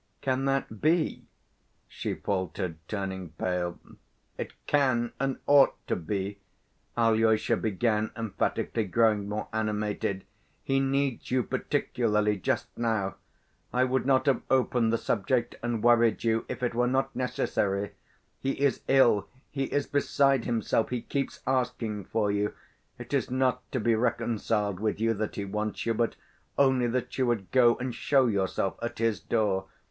Can 0.21 0.45
that 0.45 0.81
be?" 0.81 1.27
she 1.87 2.15
faltered, 2.15 2.77
turning 2.87 3.33
pale. 3.37 3.77
"It 4.35 4.53
can 4.65 5.13
and 5.19 5.37
ought 5.45 5.75
to 5.85 5.95
be!" 5.95 6.39
Alyosha 6.97 7.55
began 7.55 8.09
emphatically, 8.17 8.85
growing 8.85 9.29
more 9.29 9.47
animated. 9.53 10.25
"He 10.63 10.79
needs 10.79 11.29
you 11.29 11.43
particularly 11.43 12.35
just 12.37 12.75
now. 12.75 13.17
I 13.71 13.83
would 13.83 14.07
not 14.07 14.25
have 14.25 14.41
opened 14.49 14.91
the 14.91 14.97
subject 14.97 15.55
and 15.61 15.83
worried 15.83 16.23
you, 16.23 16.45
if 16.49 16.63
it 16.63 16.73
were 16.73 16.87
not 16.87 17.15
necessary. 17.15 17.91
He 18.39 18.53
is 18.59 18.81
ill, 18.87 19.27
he 19.51 19.65
is 19.65 19.85
beside 19.85 20.45
himself, 20.45 20.89
he 20.89 21.03
keeps 21.03 21.41
asking 21.45 22.05
for 22.05 22.31
you. 22.31 22.55
It 22.97 23.13
is 23.13 23.29
not 23.29 23.71
to 23.71 23.79
be 23.79 23.93
reconciled 23.93 24.79
with 24.79 24.99
you 24.99 25.13
that 25.13 25.35
he 25.35 25.45
wants 25.45 25.85
you, 25.85 25.93
but 25.93 26.15
only 26.57 26.87
that 26.87 27.19
you 27.19 27.27
would 27.27 27.51
go 27.51 27.75
and 27.75 27.93
show 27.93 28.25
yourself 28.25 28.79
at 28.81 28.97
his 28.97 29.19
door. 29.19 29.67